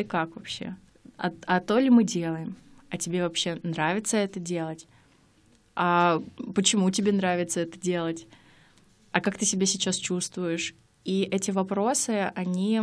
[0.00, 0.76] ты как вообще?
[1.18, 2.56] А, а то ли мы делаем?
[2.88, 4.86] А тебе вообще нравится это делать?
[5.76, 6.22] А
[6.54, 8.26] почему тебе нравится это делать?
[9.12, 10.74] А как ты себя сейчас чувствуешь?
[11.04, 12.80] И эти вопросы, они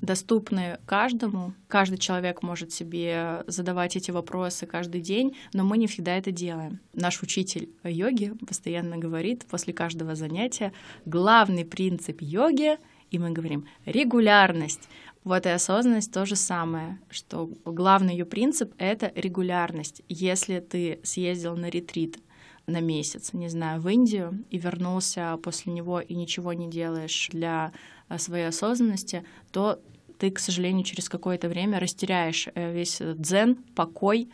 [0.00, 1.52] доступны каждому.
[1.66, 6.80] Каждый человек может себе задавать эти вопросы каждый день, но мы не всегда это делаем.
[6.94, 10.72] Наш учитель йоги постоянно говорит после каждого занятия,
[11.04, 12.78] главный принцип йоги,
[13.10, 14.88] и мы говорим, регулярность.
[15.24, 20.02] Вот и осознанность то же самое, что главный ее принцип— это регулярность.
[20.08, 22.18] Если ты съездил на ретрит
[22.66, 27.72] на месяц, не знаю, в Индию и вернулся после него и ничего не делаешь для
[28.08, 29.80] э, своей осознанности, то
[30.18, 34.30] ты, к сожалению, через какое-то время растеряешь э, весь дзен, покой,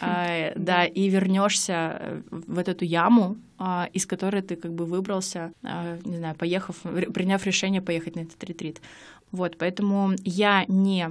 [0.00, 5.52] да, и вернешься в эту яму, а, из которой ты как бы выбрался,
[6.04, 8.80] не знаю, поехав, приняв решение поехать на этот ретрит.
[9.32, 11.10] Вот, поэтому я не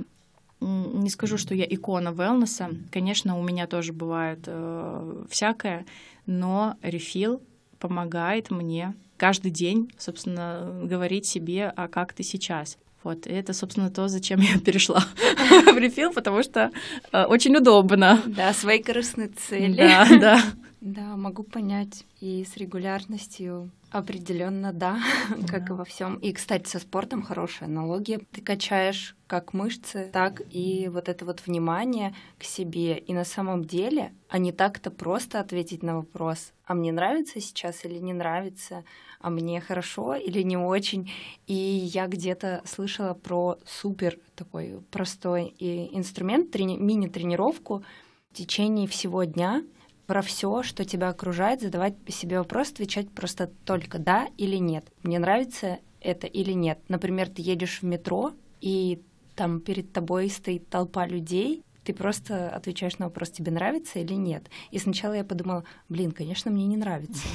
[0.59, 2.71] не скажу, что я икона велнеса.
[2.91, 5.85] Конечно, у меня тоже бывает э, всякое,
[6.25, 7.43] но рефил
[7.77, 12.77] помогает мне каждый день, собственно, говорить себе, а как ты сейчас.
[13.03, 14.99] Вот, и это, собственно, то, зачем я перешла
[15.49, 16.71] в рефил, потому что
[17.11, 18.21] э, очень удобно.
[18.25, 19.77] Да, свои корыстные цели.
[19.77, 20.41] Да, да.
[20.81, 22.05] Да, могу понять.
[22.19, 26.15] И с регулярностью определенно да, да, как и во всем.
[26.17, 28.19] И, кстати, со спортом хорошая аналогия.
[28.31, 32.97] Ты качаешь как мышцы, так и вот это вот внимание к себе.
[32.97, 37.83] И на самом деле, а не так-то просто ответить на вопрос, а мне нравится сейчас
[37.83, 38.83] или не нравится,
[39.19, 41.11] а мне хорошо или не очень.
[41.47, 47.83] И я где-то слышала про супер такой простой инструмент, трени- мини-тренировку
[48.31, 49.63] в течение всего дня—
[50.07, 54.85] про все, что тебя окружает, задавать себе вопрос, отвечать просто только да или нет.
[55.03, 56.79] Мне нравится это или нет.
[56.87, 59.01] Например, ты едешь в метро, и
[59.35, 64.49] там перед тобой стоит толпа людей, ты просто отвечаешь на вопрос, тебе нравится или нет.
[64.71, 67.27] И сначала я подумала, блин, конечно, мне не нравится.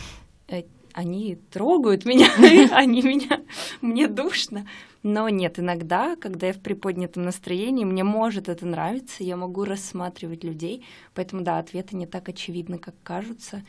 [0.92, 2.28] Они трогают меня,
[2.72, 3.40] они меня,
[3.81, 4.66] мне душно.
[5.02, 10.44] Но нет, иногда, когда я в приподнятом настроении, мне может это нравиться, я могу рассматривать
[10.44, 10.85] людей.
[11.14, 13.62] Поэтому да, ответы не так очевидны, как кажутся,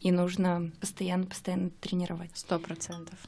[0.00, 2.30] и нужно постоянно-постоянно тренировать.
[2.34, 3.18] Сто процентов.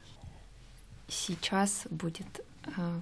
[1.07, 2.43] Сейчас будет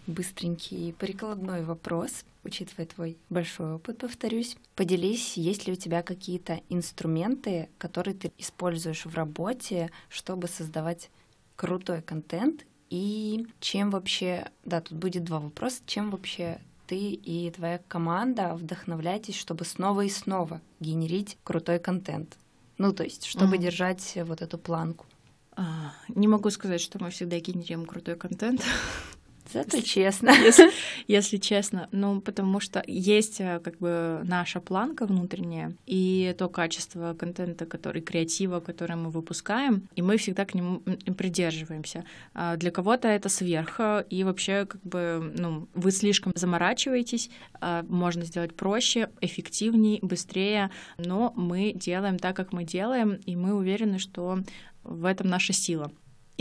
[0.08, 4.56] быстренький прикладной вопрос, учитывая твой большой опыт, повторюсь.
[4.76, 11.10] Поделись, есть ли у тебя какие-то инструменты, которые ты используешь в работе, чтобы создавать
[11.56, 17.80] крутой контент и чем вообще, да, тут будет два вопроса, чем вообще ты и твоя
[17.88, 22.38] команда вдохновляетесь, чтобы снова и снова генерить крутой контент?
[22.80, 23.60] Ну, то есть, чтобы mm.
[23.60, 25.06] держать вот эту планку.
[25.52, 28.64] А, не могу сказать, что мы всегда генерим крутой контент.
[29.52, 30.30] Зато честно.
[30.30, 30.70] Если,
[31.08, 31.90] если честно.
[31.92, 38.02] Ну, потому что есть э, как бы наша планка внутренняя и то качество контента, который
[38.02, 40.82] креатива, который мы выпускаем, и мы всегда к нему
[41.18, 42.06] придерживаемся.
[42.34, 48.26] А для кого-то это сверх, и вообще как бы, ну, вы слишком заморачиваетесь, а можно
[48.26, 54.40] сделать проще, эффективнее, быстрее, но мы делаем так, как мы делаем, и мы уверены, что
[54.84, 55.92] в этом наша сила.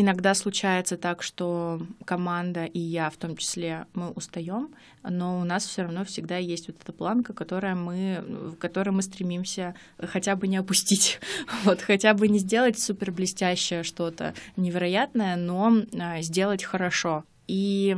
[0.01, 5.67] Иногда случается так, что команда и я в том числе мы устаем, но у нас
[5.67, 10.47] все равно всегда есть вот эта планка, которая мы, в которой мы стремимся хотя бы
[10.47, 11.19] не опустить,
[11.65, 17.25] вот хотя бы не сделать супер блестящее что-то невероятное, но а, сделать хорошо.
[17.49, 17.97] И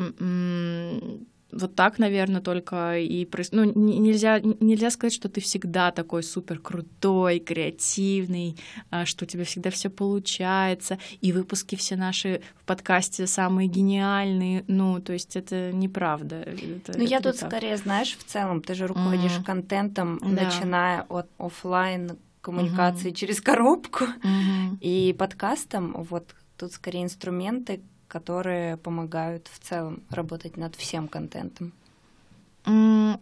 [1.52, 7.38] вот так, наверное, только и ну нельзя нельзя сказать, что ты всегда такой супер крутой,
[7.38, 8.56] креативный,
[8.90, 14.64] а, что у тебя всегда все получается, и выпуски все наши в подкасте самые гениальные.
[14.68, 16.36] Ну, то есть это неправда.
[16.36, 17.50] Это, ну я тут так.
[17.50, 19.44] скорее, знаешь, в целом ты же руководишь mm-hmm.
[19.44, 20.44] контентом, да.
[20.44, 23.14] начиная от офлайн коммуникации mm-hmm.
[23.14, 24.78] через коробку mm-hmm.
[24.80, 25.94] и подкастом.
[26.08, 31.72] Вот тут скорее инструменты, которые помогают в целом работать над всем контентом?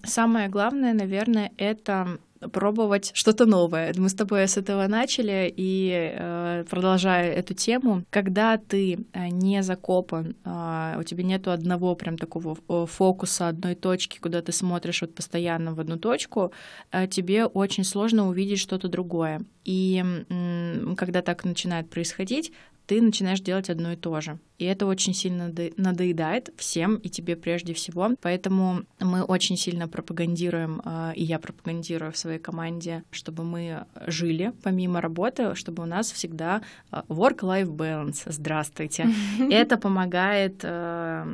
[0.04, 2.18] Самое главное, наверное, это
[2.52, 3.92] пробовать что-то новое.
[3.96, 9.62] Мы с тобой с этого начали, и э, продолжая эту тему, когда ты э, не
[9.62, 15.14] закопан, э, у тебя нету одного прям такого фокуса, одной точки, куда ты смотришь вот
[15.14, 16.52] постоянно в одну точку,
[16.92, 19.40] э, тебе очень сложно увидеть что-то другое.
[19.64, 22.52] И э, когда так начинает происходить,
[22.88, 24.38] ты начинаешь делать одно и то же.
[24.56, 28.10] И это очень сильно надоедает всем и тебе прежде всего.
[28.22, 34.52] Поэтому мы очень сильно пропагандируем, а, и я пропагандирую в своей команде, чтобы мы жили
[34.62, 38.22] помимо работы, чтобы у нас всегда а, work-life balance.
[38.24, 39.06] Здравствуйте.
[39.50, 41.28] Это помогает а,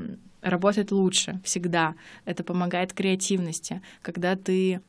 [0.44, 1.94] работает лучше всегда.
[2.24, 3.80] Это помогает креативности.
[4.02, 4.80] Когда ты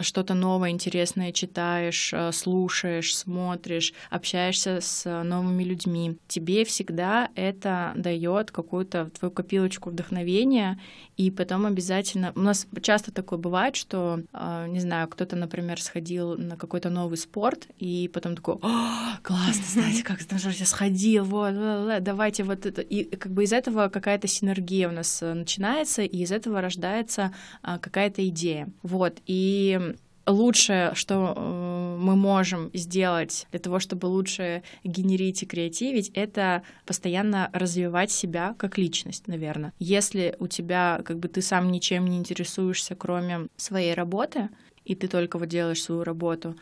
[0.00, 8.50] что-то новое, интересное читаешь, э, слушаешь, смотришь, общаешься с новыми людьми, тебе всегда это дает
[8.50, 10.78] какую-то твою копилочку вдохновения,
[11.16, 12.32] и потом обязательно...
[12.36, 17.16] У нас часто такое бывает, что, э, не знаю, кто-то, например, сходил на какой-то новый
[17.16, 22.82] спорт, и потом такой, О, классно, знаете, как я сходил, вот, давайте вот это.
[22.82, 26.60] И как бы из этого какая-то синергия энергия у нас э, начинается, и из этого
[26.60, 28.68] рождается а, какая-то идея.
[28.82, 29.94] Вот, и
[30.26, 37.50] лучшее, что э, мы можем сделать для того, чтобы лучше генерить и креативить, это постоянно
[37.52, 39.72] развивать себя как личность, наверное.
[39.78, 44.48] Если у тебя, как бы ты сам ничем не интересуешься, кроме своей работы,
[44.84, 46.56] и ты только вот делаешь свою работу,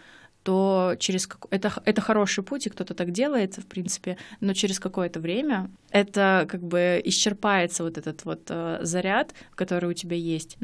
[0.47, 1.47] то через как...
[1.51, 6.47] это, это хороший путь, и кто-то так делает, в принципе, но через какое-то время это
[6.49, 10.57] как бы исчерпается вот этот вот э, заряд, который у тебя есть.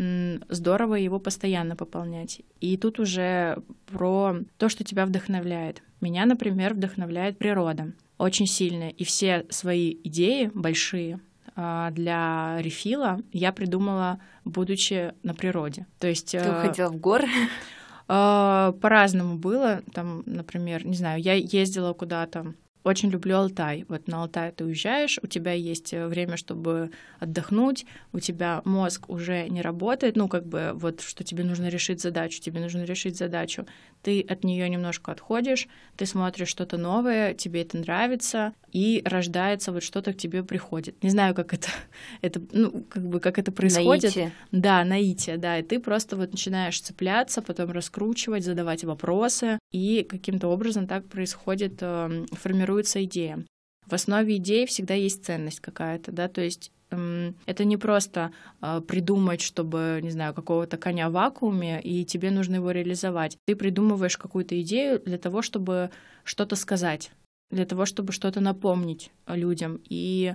[0.49, 2.43] Здорово его постоянно пополнять.
[2.61, 5.83] И тут уже про то, что тебя вдохновляет.
[6.01, 11.19] Меня, например, вдохновляет природа очень сильно, и все свои идеи большие
[11.57, 15.87] э, для рефила я придумала, будучи на природе.
[15.99, 16.31] То есть...
[16.31, 17.27] Ты э, уходила в горы?
[18.09, 19.83] А, по-разному было.
[19.93, 23.85] Там, например, не знаю, я ездила куда-то очень люблю Алтай.
[23.89, 26.91] Вот на Алтай ты уезжаешь, у тебя есть э, время, чтобы
[27.21, 32.01] отдохнуть, у тебя мозг уже не работает, ну, как бы вот, что тебе нужно решить
[32.01, 33.67] задачу, тебе нужно решить задачу.
[34.03, 39.83] Ты от нее немножко отходишь, ты смотришь что-то новое, тебе это нравится, и рождается вот
[39.83, 41.03] что-то к тебе приходит.
[41.05, 41.69] Не знаю, как это,
[42.23, 44.17] это ну, как бы, как это происходит.
[44.17, 44.33] Наитие.
[44.51, 50.49] Да, наитие, да, и ты просто вот начинаешь цепляться, потом раскручивать, задавать вопросы, и каким-то
[50.49, 52.25] образом так происходит, э,
[52.73, 53.45] формируется идея.
[53.87, 58.31] В основе идеи всегда есть ценность какая-то, да, то есть эм, это не просто
[58.61, 63.37] э, придумать, чтобы, не знаю, какого-то коня в вакууме, и тебе нужно его реализовать.
[63.47, 65.91] Ты придумываешь какую-то идею для того, чтобы
[66.25, 67.11] что-то сказать
[67.51, 70.35] для того, чтобы что-то напомнить людям и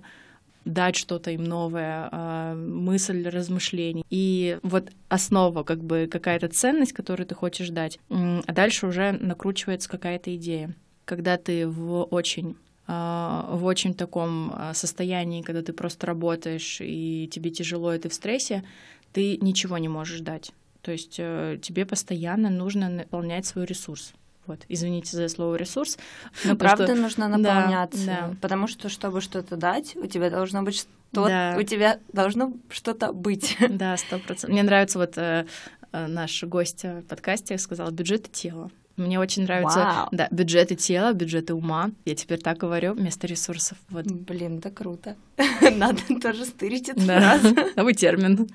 [0.65, 4.06] дать что-то им новое, а, мысль, размышление.
[4.12, 9.89] И вот основа, как бы какая-то ценность, которую ты хочешь дать, а дальше уже накручивается
[9.89, 10.76] какая-то идея.
[11.08, 12.56] Когда ты в очень
[12.89, 18.13] а, в очень таком состоянии, когда ты просто работаешь и тебе тяжело, и ты в
[18.13, 18.63] стрессе,
[19.13, 20.52] ты ничего не можешь дать.
[20.82, 24.13] То есть э, тебе постоянно нужно наполнять свой ресурс.
[24.46, 25.98] Вот, извините за слово ресурс.
[26.46, 26.96] Но правда что...
[26.96, 28.36] нужно наполняться, да, да.
[28.41, 31.56] потому что чтобы что-то дать, у тебя должно быть что да.
[31.58, 33.58] у тебя должно что-то быть.
[33.70, 34.50] Да, сто процентов.
[34.50, 35.46] Мне нравится вот э,
[35.91, 38.72] э, наш гость в подкасте сказал бюджет тела.
[38.97, 40.07] Мне очень нравится, Вау.
[40.12, 41.91] да, бюджеты тела, бюджеты ума.
[42.05, 43.77] Я теперь так говорю, вместо ресурсов.
[43.89, 44.05] Вот.
[44.05, 45.15] Блин, это круто.
[45.62, 47.38] Надо тоже стырить эту да.
[47.38, 47.55] фразу.
[47.75, 48.49] Новый термин.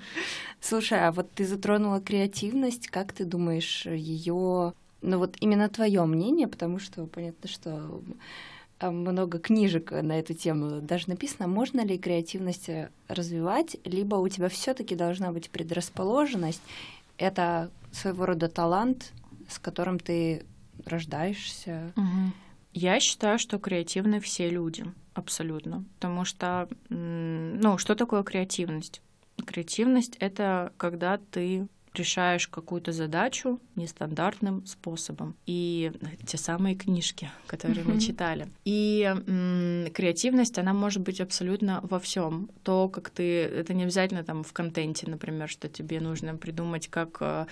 [0.61, 2.89] Слушай, а вот ты затронула креативность.
[2.89, 8.01] Как ты думаешь, ее ну вот именно твое мнение, потому что понятно, что
[8.79, 14.29] а, много книжек на эту тему даже написано, можно ли креативность э, развивать, либо у
[14.29, 16.63] тебя все-таки должна быть предрасположенность.
[17.19, 19.13] Это своего рода талант,
[19.53, 20.47] с которым ты
[20.85, 21.93] рождаешься.
[21.97, 22.33] Угу.
[22.75, 24.85] Я считаю, что креативны все люди,
[25.15, 25.85] абсолютно.
[25.95, 29.03] Потому что, ну, что такое креативность?
[29.47, 35.35] Креативность— это когда ты решаешь какую-то задачу нестандартным способом.
[35.47, 35.93] И
[36.27, 38.49] те самые книжки, которые мы читали.
[38.65, 42.51] И м, креативность, она может быть абсолютно во всем.
[42.63, 43.43] То, как ты...
[43.43, 47.47] Это не обязательно там в контенте, например, что тебе нужно придумать, как, э,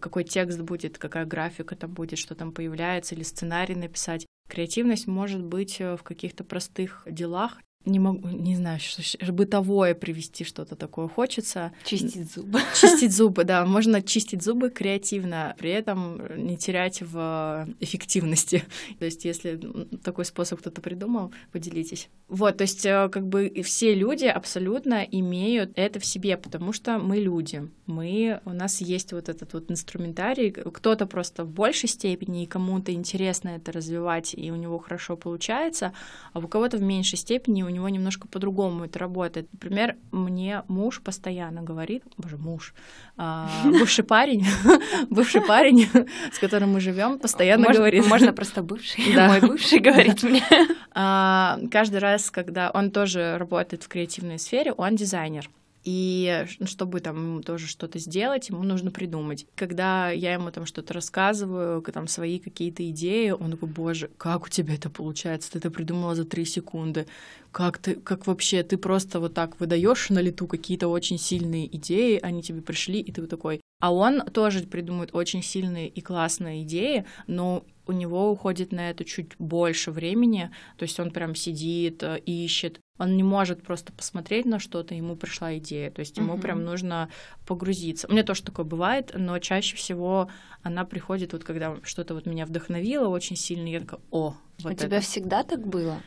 [0.00, 4.26] какой текст будет, какая графика там будет, что там появляется, или сценарий написать.
[4.48, 9.02] Креативность может быть э, в каких-то простых делах, не могу, не знаю, что,
[9.32, 11.72] бытовое привести что-то такое хочется.
[11.84, 12.60] Чистить зубы.
[12.78, 13.64] Чистить зубы, да.
[13.64, 18.64] Можно чистить зубы креативно, при этом не терять в эффективности.
[18.98, 19.58] То есть, если
[20.04, 22.10] такой способ кто-то придумал, поделитесь.
[22.28, 26.98] Вот, то есть, э, как бы все люди абсолютно имеют это в себе, потому что
[26.98, 27.68] мы люди.
[27.86, 30.50] Мы, у нас есть вот этот вот инструментарий.
[30.50, 35.92] Кто-то просто в большей степени, и кому-то интересно это развивать, и у него хорошо получается,
[36.32, 39.48] а у кого-то в меньшей степени него немножко по-другому это работает.
[39.52, 42.74] Например, мне муж постоянно говорит, боже, муж,
[43.16, 44.46] а, бывший парень,
[45.10, 45.88] бывший парень,
[46.32, 48.06] с которым мы живем, постоянно можно, говорит.
[48.06, 49.14] Можно просто бывший.
[49.14, 49.28] Да.
[49.28, 50.44] Мой бывший говорит мне.
[50.92, 55.48] А, каждый раз, когда он тоже работает в креативной сфере, он дизайнер.
[55.84, 59.46] И чтобы там ему тоже что-то сделать, ему нужно придумать.
[59.54, 64.48] Когда я ему там что-то рассказываю, там свои какие-то идеи, он такой, боже, как у
[64.48, 65.52] тебя это получается?
[65.52, 67.06] Ты это придумала за три секунды.
[67.50, 72.20] Как ты, как вообще, ты просто вот так выдаешь на лету какие-то очень сильные идеи,
[72.22, 73.60] они тебе пришли, и ты вот такой.
[73.80, 79.04] А он тоже придумывает очень сильные и классные идеи, но у него уходит на это
[79.04, 84.46] чуть больше времени, то есть он прям сидит, э, ищет, он не может просто посмотреть
[84.46, 86.40] на что-то, ему пришла идея, то есть ему uh-huh.
[86.40, 87.08] прям нужно
[87.46, 88.06] погрузиться.
[88.06, 90.28] У меня тоже такое бывает, но чаще всего
[90.62, 94.68] она приходит вот когда что-то вот меня вдохновило очень сильно, я такая, о, вот У
[94.68, 94.86] это.
[94.86, 96.00] тебя всегда так было?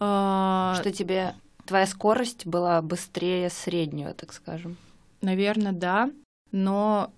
[0.00, 0.76] А...
[0.80, 1.34] Что тебе
[1.66, 4.78] твоя скорость была быстрее среднего, так скажем?
[5.20, 6.10] Наверное, да,
[6.52, 7.12] но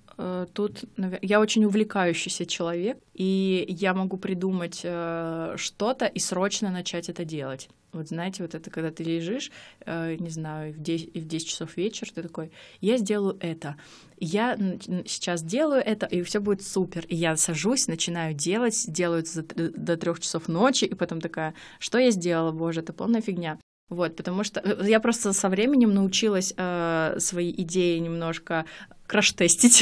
[0.53, 0.85] тут
[1.23, 7.69] я очень увлекающийся человек, и я могу придумать э, что-то и срочно начать это делать.
[7.93, 9.51] Вот знаете, вот это когда ты лежишь,
[9.87, 12.51] э, не знаю, в 10, в 10 часов вечера, ты такой,
[12.81, 13.77] я сделаю это.
[14.19, 14.57] Я
[15.07, 17.07] сейчас делаю это, и все будет супер.
[17.07, 21.99] И я сажусь, начинаю делать, делаю это до трех часов ночи, и потом такая, что
[21.99, 23.59] я сделала, боже, это полная фигня.
[23.89, 28.67] Вот, потому что я просто со временем научилась э, свои идеи немножко
[29.09, 29.79] краш-тестить.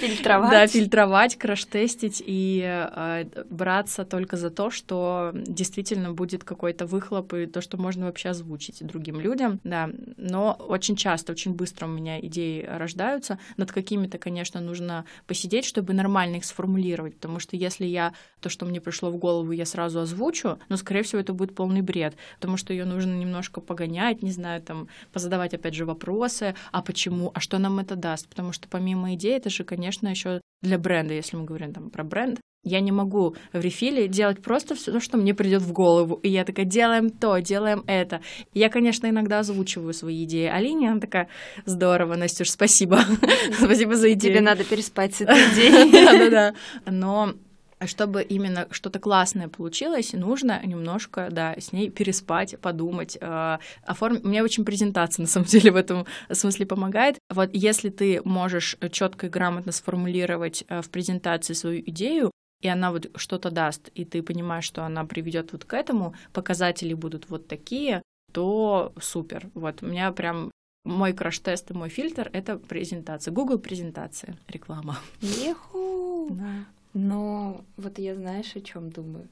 [0.00, 0.52] Фильтровать.
[0.52, 7.46] Да, фильтровать, краш-тестить и э, браться только за то, что действительно будет какой-то выхлоп и
[7.46, 9.60] то, что можно вообще озвучить другим людям.
[9.64, 13.38] Да, но очень часто, очень быстро у меня идеи рождаются.
[13.56, 18.64] Над какими-то, конечно, нужно посидеть, чтобы нормально их сформулировать, потому что если я то, что
[18.64, 22.56] мне пришло в голову, я сразу озвучу, но, скорее всего, это будет полный бред, потому
[22.56, 27.40] что ее нужно немножко погонять, не знаю, там, позадавать опять же вопросы, а почему, а
[27.40, 31.36] что нам это даст, потому что помимо идеи, это же, конечно, еще для бренда, если
[31.36, 35.34] мы говорим там про бренд, я не могу в рефиле делать просто все, что мне
[35.34, 36.14] придет в голову.
[36.22, 38.20] И я такая, делаем то, делаем это.
[38.54, 41.28] я, конечно, иногда озвучиваю свои идеи Алине, она такая,
[41.64, 43.00] здорово, Настюш, спасибо.
[43.58, 44.34] спасибо за идею.
[44.34, 45.90] Тебе надо переспать с этой идеей.
[46.06, 46.54] Да-да-да.
[46.86, 47.34] Но
[47.82, 54.22] а чтобы именно что-то классное получилось, нужно немножко, да, с ней переспать, подумать, э, оформить.
[54.22, 57.18] Мне очень презентация, на самом деле, в этом смысле помогает.
[57.28, 62.30] Вот если ты можешь четко и грамотно сформулировать э, в презентации свою идею,
[62.60, 66.94] и она вот что-то даст, и ты понимаешь, что она приведет вот к этому, показатели
[66.94, 69.50] будут вот такие, то супер.
[69.54, 70.52] Вот у меня прям
[70.84, 73.32] мой краш-тест и мой фильтр— это презентация.
[73.32, 75.00] Google презентация, реклама.
[75.20, 76.28] Еху!
[76.30, 76.66] Да.
[76.94, 79.28] Но вот я знаешь, о чем думаю?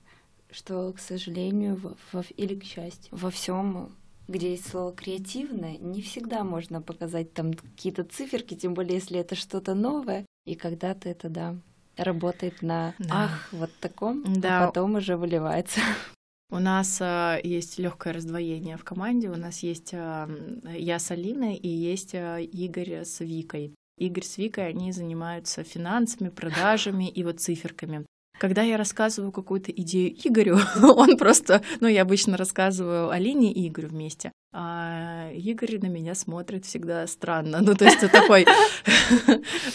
[0.50, 3.94] Что, к сожалению, во, во, или к счастью, во всем,
[4.26, 9.34] где есть слово креативное, не всегда можно показать там какие-то циферки, тем более если это
[9.34, 10.26] что-то новое.
[10.46, 11.56] И когда-то это, да,
[11.96, 13.24] работает на да.
[13.24, 14.64] ах, вот таком, а да.
[14.64, 15.80] а потом уже выливается.
[16.50, 19.30] У нас э, есть легкое раздвоение в команде.
[19.30, 20.28] У нас есть э,
[20.76, 23.72] я с Алиной и есть э, Игорь с Викой.
[24.00, 28.06] Игорь с Викой, они занимаются финансами, продажами и вот циферками.
[28.38, 33.88] Когда я рассказываю какую-то идею Игорю, он просто, ну, я обычно рассказываю Алине и Игорю
[33.88, 37.60] вместе, а Игорь на меня смотрит всегда странно.
[37.60, 38.46] Ну, то есть это такой...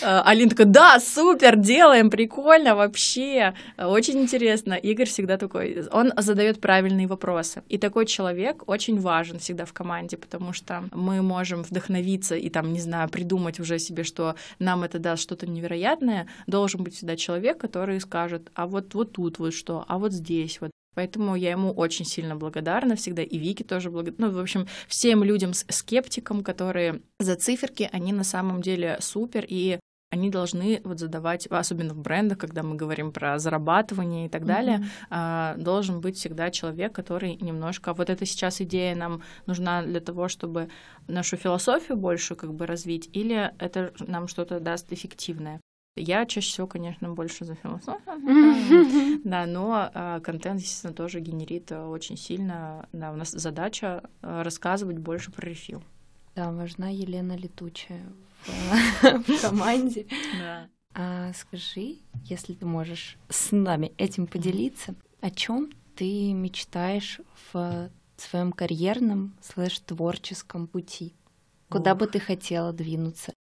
[0.02, 4.74] А, Алина такая, да, супер, делаем, прикольно вообще, очень интересно.
[4.74, 7.64] Игорь всегда такой, он задает правильные вопросы.
[7.70, 12.74] И такой человек очень важен всегда в команде, потому что мы можем вдохновиться и там,
[12.74, 16.28] не знаю, придумать уже себе, что нам это даст что-то невероятное.
[16.48, 20.60] Должен быть всегда человек, который скажет, а вот, вот тут вот что, а вот здесь
[20.62, 24.28] вот Поэтому я ему очень сильно благодарна всегда, и Вике тоже благодарна.
[24.28, 29.80] Ну, в общем, всем людям, скептикам, которые за циферки, они на самом деле супер, и
[30.12, 34.86] они должны вот задавать, особенно в брендах, когда мы говорим про зарабатывание и так далее,
[35.12, 35.62] mm-hmm.
[35.62, 37.93] должен быть всегда человек, который немножко...
[37.93, 40.70] Вот эта сейчас идея нам нужна для того, чтобы
[41.08, 45.60] нашу философию больше как бы развить, или это нам что-то даст эффективное?
[45.98, 49.22] Я чаще всего, конечно, больше за философию.
[49.24, 52.88] Да, но а, контент, естественно, тоже генерит а, очень сильно.
[52.91, 55.82] Да, у нас задача а, рассказывать больше про рефил.
[56.36, 58.06] Да, важна Елена Летучая
[59.02, 60.06] в команде.
[60.38, 60.68] Да.
[60.93, 67.22] А скажи, если ты можешь с нами этим поделиться, о чем ты мечтаешь
[67.52, 71.14] в своем карьерном слэш творческом пути?
[71.70, 72.00] Куда Ох.
[72.00, 73.34] бы ты хотела двинуться?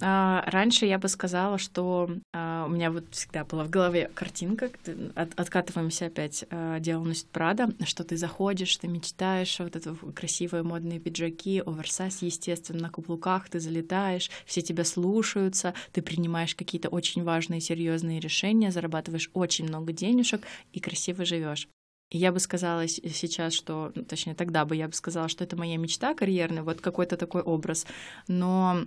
[0.00, 4.70] А, раньше я бы сказала, что а, у меня вот всегда была в голове картинка,
[5.14, 10.62] от, откатываемся опять, а, дело носит Прада, что ты заходишь, ты мечтаешь, вот это красивые
[10.62, 17.24] модные пиджаки, оверсайз, естественно, на каблуках, ты залетаешь, все тебя слушаются, ты принимаешь какие-то очень
[17.24, 20.42] важные, серьезные решения, зарабатываешь очень много денежек
[20.72, 21.68] и красиво живешь.
[22.10, 26.14] Я бы сказала сейчас, что, точнее, тогда бы я бы сказала, что это моя мечта
[26.14, 27.86] карьерная, вот какой-то такой образ.
[28.28, 28.86] Но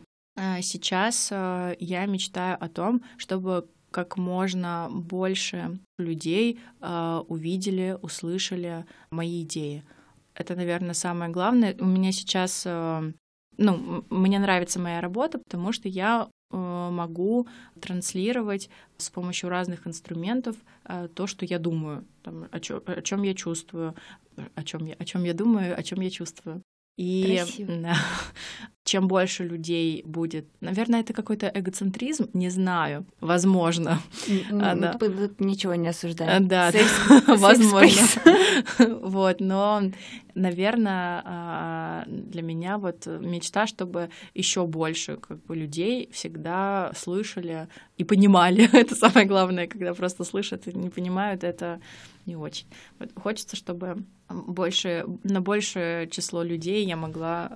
[0.62, 9.44] сейчас а, я мечтаю о том, чтобы как можно больше людей а, увидели, услышали мои
[9.44, 9.84] идеи.
[10.34, 11.76] Это, наверное, самое главное.
[11.80, 17.48] У меня сейчас, ну, мне нравится моя работа, потому что я могу
[17.82, 20.56] транслировать с помощью разных инструментов
[21.14, 23.94] то, что я думаю, там, о, чем, о чем я чувствую,
[24.56, 26.64] о чем я, о чем я думаю, о чем я чувствую.
[26.98, 27.96] И да,
[28.92, 34.02] чем больше людей будет, наверное, это какой-то эгоцентризм, не знаю, возможно.
[34.52, 34.98] А, да.
[35.40, 36.50] Ничего не осуждаем.
[36.50, 36.72] Да,
[37.28, 38.02] возможно.
[39.02, 39.84] Вот, но,
[40.36, 47.68] наверное, а, для меня вот мечта, чтобы еще больше как бы людей всегда слышали
[47.98, 48.70] и понимали.
[48.74, 51.80] Это самое главное, когда просто слышат и не понимают, это
[52.26, 52.68] не очень.
[53.00, 57.50] Вот хочется, чтобы больше, на большее число людей я могла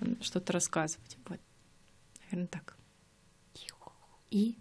[0.00, 1.16] э, что-то рассказывать.
[1.28, 1.40] Вот.
[2.30, 2.78] Наверное, так.
[4.30, 4.58] И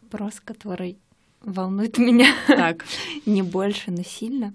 [0.00, 0.98] вопрос, который
[1.40, 2.84] волнует меня так.
[3.26, 4.54] не больше, но сильно.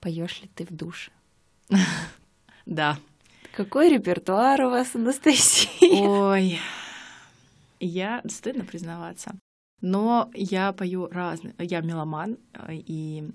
[0.00, 1.10] Поешь ли ты в душе?
[2.66, 2.98] Да.
[3.54, 6.02] Какой репертуар у вас, Анастасия?
[6.02, 6.58] Ой,
[7.78, 9.36] я стыдно признаваться.
[9.80, 11.54] Но я пою разные.
[11.58, 13.30] Я меломан, э, и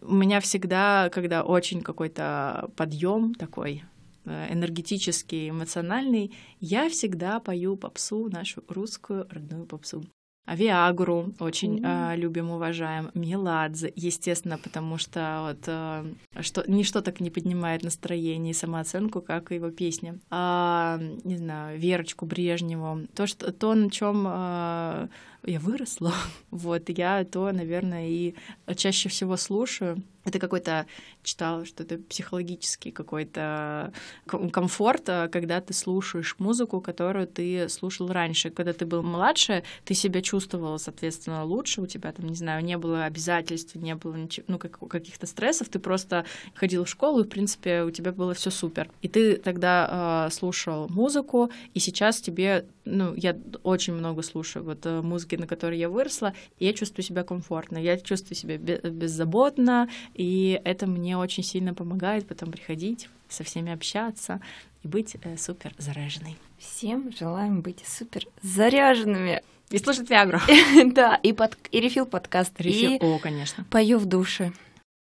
[0.00, 3.84] у меня всегда, когда очень какой-то подъем такой
[4.24, 10.02] э, энергетический, эмоциональный, я всегда пою попсу, нашу русскую родную попсу.
[10.50, 12.14] Авиагру очень mm-hmm.
[12.14, 13.10] э, любим, уважаем.
[13.14, 19.52] Меладзе, естественно, потому что вот э, что, ничто так не поднимает настроение и самооценку, как
[19.52, 20.18] его песня.
[20.28, 23.06] А, не знаю, Верочку Брежневу.
[23.14, 25.08] То, что, то на чем э,
[25.44, 26.14] я выросла,
[26.50, 28.34] вот, я то, наверное, и
[28.74, 30.02] чаще всего слушаю.
[30.24, 30.86] Это какой-то,
[31.22, 33.92] читала, что это психологический какой-то
[34.26, 38.50] комфорт, а, когда ты слушаешь музыку, которую ты слушал раньше.
[38.50, 42.76] Когда ты был младше, ты себя чувствовала, соответственно, лучше, у тебя там, не знаю, не
[42.76, 47.24] было обязательств, не было ничего, ну, как, каких-то стрессов, ты просто ходил в школу, и,
[47.24, 48.90] в принципе, у тебя было все супер.
[49.00, 54.84] И ты тогда э, слушал музыку, и сейчас тебе, ну, я очень много слушаю вот
[54.84, 59.88] э, музыки, на которой я выросла, и я чувствую себя комфортно, я чувствую себя беззаботно,
[60.14, 64.40] и это мне очень сильно помогает потом приходить, со всеми общаться
[64.82, 66.36] и быть э, супер заряженной.
[66.58, 69.42] Всем желаем быть супер заряженными.
[69.70, 70.40] И слушать Виагру.
[70.92, 72.60] Да, и, под, и рефил подкаст.
[72.60, 73.64] Рефил, о, конечно.
[73.70, 74.52] Пою в душе.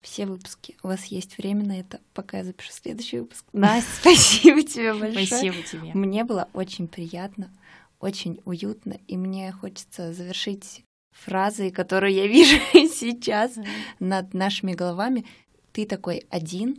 [0.02, 0.76] Все выпуски.
[0.82, 3.44] У вас есть время на это, пока я запишу следующий выпуск.
[3.52, 5.26] Настя, спасибо тебе большое.
[5.26, 5.90] Спасибо тебе.
[5.94, 7.50] Мне было очень приятно,
[7.98, 10.84] очень уютно, и мне хочется завершить
[11.24, 13.66] фразой, которую я вижу сейчас mm-hmm.
[14.00, 15.24] над нашими головами.
[15.72, 16.78] Ты такой один,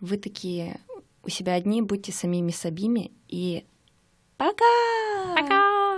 [0.00, 0.80] вы такие
[1.22, 3.64] у себя одни, будьте самими собими и
[4.36, 4.64] пока!
[5.36, 5.89] Пока!